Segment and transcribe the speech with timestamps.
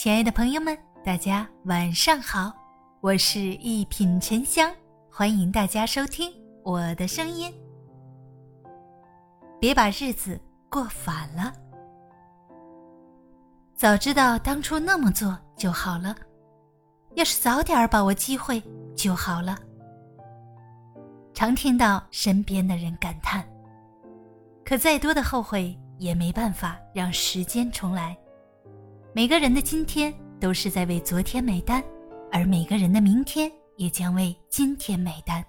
[0.00, 2.52] 亲爱的朋友们，大家晚上好，
[3.00, 4.72] 我是一品沉香，
[5.10, 6.32] 欢迎大家收听
[6.62, 7.52] 我的声音。
[9.58, 10.40] 别把日子
[10.70, 11.52] 过反了，
[13.74, 16.14] 早知道当初那么做就好了，
[17.16, 18.62] 要是早点把握机会
[18.94, 19.58] 就好了。
[21.34, 23.44] 常听到身边的人感叹，
[24.64, 28.16] 可再多的后悔也没办法让时间重来。
[29.14, 31.82] 每个人的今天都是在为昨天买单，
[32.30, 35.42] 而每个人的明天也将为今天买单。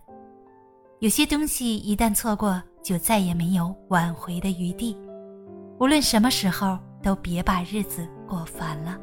[1.00, 4.98] 有些东西一旦错过，就再也没有挽回的余地。
[5.78, 8.98] 无论什么时候，都别把日子过烦了。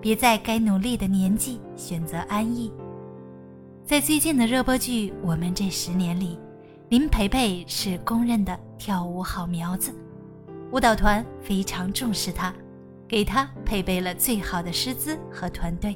[0.00, 2.72] 别在该努力的年纪选择安逸。
[3.86, 6.36] 在最近的热播剧《我们这十年》里，
[6.88, 9.94] 林培培是公认的跳舞好苗子，
[10.72, 12.52] 舞蹈团非常重视她。
[13.12, 15.94] 给他配备了最好的师资和团队，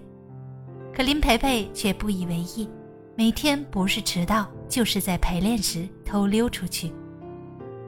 [0.95, 2.69] 可林培培却不以为意，
[3.17, 6.93] 每天不是迟到就是在排练时偷溜出去。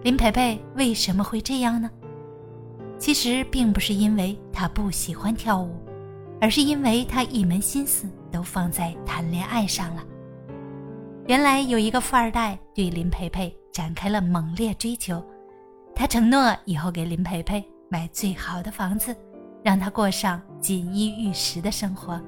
[0.03, 1.91] 林培培为什么会这样呢？
[2.99, 5.77] 其实并不是因为他不喜欢跳舞，
[6.41, 10.03] 而是因为他一门心思都放在谈恋爱上了。
[11.27, 15.23] 原来有一个富二代对林培培展开了猛烈追求，
[15.95, 17.63] 他承诺以后给林培培。
[17.89, 19.17] 买最好的房子，
[19.63, 22.21] 让他过上锦衣玉食的生活。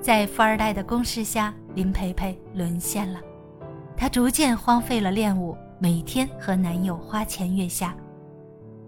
[0.00, 3.20] 在富二代的攻势下，林培培沦陷了。
[3.96, 7.94] 她逐渐荒废了练舞，每天和男友花前月下。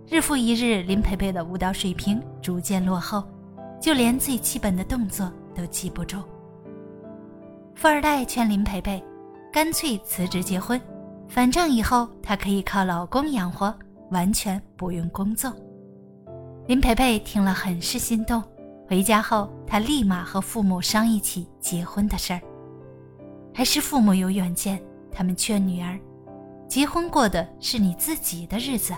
[0.08, 3.22] 日复一日，林培培的舞蹈水平逐渐落后，
[3.80, 6.18] 就连最基本的动作都记不住。
[7.74, 9.02] 富二代劝林培培，
[9.52, 10.80] 干脆辞职结婚，
[11.28, 13.74] 反正以后她可以靠老公养活。
[14.10, 15.52] 完全不用工作，
[16.66, 18.42] 林培培听了很是心动。
[18.88, 22.40] 回家后，他立马和父母商议起结婚的事儿。
[23.54, 25.96] 还是父母有远见，他们劝女儿
[26.66, 28.92] ：“结婚过的是你自己的日子，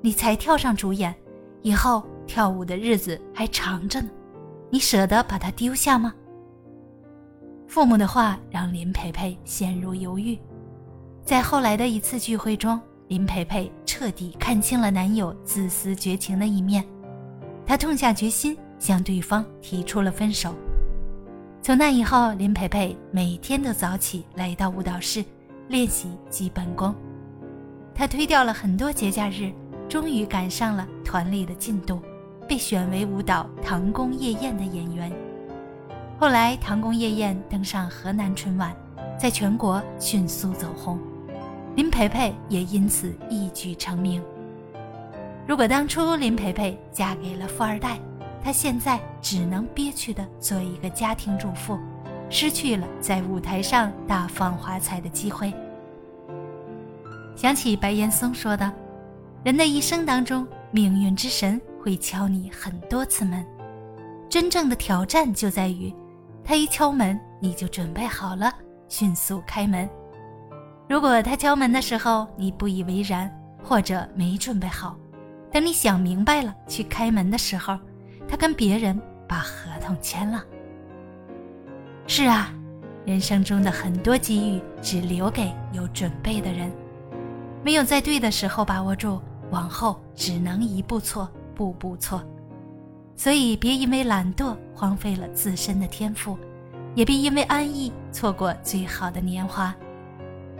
[0.00, 1.14] 你才跳上主演，
[1.60, 4.08] 以后跳舞的日子还长着呢，
[4.70, 6.14] 你舍得把它丢下吗？”
[7.68, 10.38] 父母的话让林培培陷入犹豫。
[11.22, 12.80] 在后来的一次聚会中。
[13.08, 16.84] 林培培彻底看清了男友自私绝情的一面，
[17.66, 20.54] 她痛下决心向对方提出了分手。
[21.60, 25.24] 从那以后，林培培每天都早起来到舞蹈室
[25.66, 26.94] 练习基本功。
[27.92, 29.50] 她推掉了很多节假日，
[29.88, 32.00] 终于赶上了团里的进度，
[32.48, 35.12] 被选为舞蹈《唐宫夜宴》的演员。
[36.20, 38.72] 后来，《唐宫夜宴》登上河南春晚，
[39.18, 41.00] 在全国迅速走红。
[41.78, 44.20] 林培培也因此一举成名。
[45.46, 48.00] 如果当初林培培嫁给了富二代，
[48.42, 51.78] 她现在只能憋屈的做一个家庭主妇，
[52.28, 55.54] 失去了在舞台上大放华彩的机会。
[57.36, 58.72] 想起白岩松说的
[59.44, 63.46] ：“人的一生当中，命运之神会敲你很多次门，
[64.28, 65.94] 真正的挑战就在于，
[66.42, 68.52] 他一敲门你就准备好了，
[68.88, 69.88] 迅速开门。”
[70.88, 73.30] 如果他敲门的时候你不以为然，
[73.62, 74.96] 或者没准备好，
[75.52, 77.78] 等你想明白了去开门的时候，
[78.26, 80.42] 他跟别人把合同签了。
[82.06, 82.50] 是啊，
[83.04, 86.72] 人生中的很多机遇只留给有准备的人，
[87.62, 89.20] 没有在对的时候把握住，
[89.50, 92.24] 往后只能一步错，步步错。
[93.14, 96.38] 所以别因为懒惰荒废了自身的天赋，
[96.94, 99.74] 也别因为安逸错过最好的年华。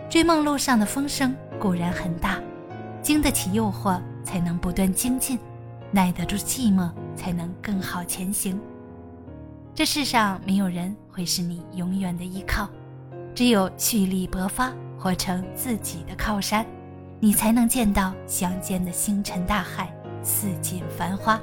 [0.08, 2.40] 追梦路上的风声固然很大，
[3.02, 5.38] 经得起诱惑才能不断精进，
[5.90, 8.58] 耐得住寂寞才能更好前行。
[9.74, 12.66] 这世上没有人会是你永远的依靠，
[13.34, 16.64] 只有蓄力勃发，活成自己的靠山，
[17.20, 21.38] 你才能见到相间的星辰大海，似锦繁花。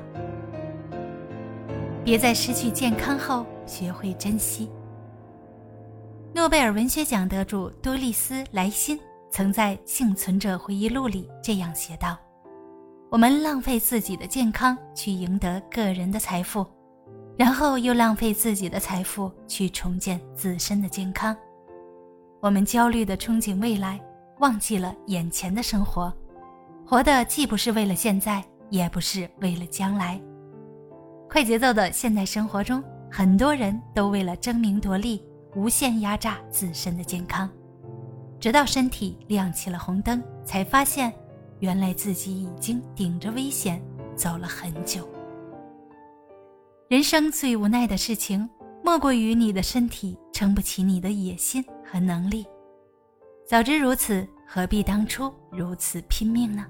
[2.04, 4.70] 别在失去健康后学会珍惜。
[6.36, 9.00] 诺贝尔文学奖得主多丽丝·莱辛
[9.32, 12.18] 曾在《幸存者回忆录》里这样写道
[13.10, 16.68] ：“我们浪费自己的健康去赢得个人的财富，
[17.38, 21.34] 然后又浪费自己的财富去重建自身的健康。
[22.42, 23.98] 我们焦虑地憧憬未来，
[24.40, 26.14] 忘记了眼前的生活，
[26.86, 30.22] 活的既不是为了现在，也不是为了将来。
[31.30, 35.24] 快节奏的现代生活中，很多人都为了争名夺利。”
[35.56, 37.50] 无限压榨自身的健康，
[38.40, 41.12] 直到身体亮起了红灯，才发现，
[41.60, 43.82] 原来自己已经顶着危险
[44.16, 45.08] 走了很久。
[46.90, 48.48] 人生最无奈的事情，
[48.84, 52.46] 莫过于你的身体撑不起你的野心和能力。
[53.48, 56.66] 早知如此，何必当初如此拼命呢？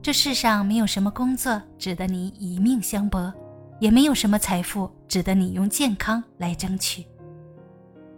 [0.00, 3.34] 这世上没有什么工作值得你以命相搏，
[3.80, 7.04] 也没有什么财富值得你用健康来争取。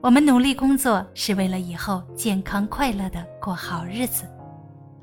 [0.03, 4.25] 我们努力工作是为了以后健康快乐的过好日子，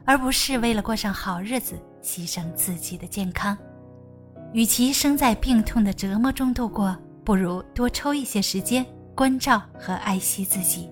[0.04, 3.56] 而不是为了过上好日子牺牲自己的健康。
[4.54, 8.84] 与其生在病痛的折磨中度过，不如多抽一些时间
[9.14, 10.90] 关照和爱惜自己。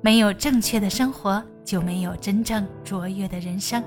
[0.00, 3.82] 没有正确的生活，就没有真正卓越的人生。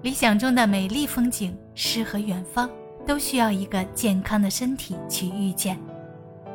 [0.00, 2.70] 理想中的美丽风景、诗和远方，
[3.06, 5.78] 都需要一个健康的身体去遇见。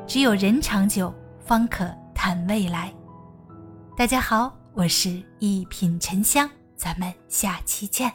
[0.07, 1.13] 只有人长久，
[1.49, 2.93] 方可谈未来。
[3.97, 8.13] 大家好，我是一品沉香，咱们下期见。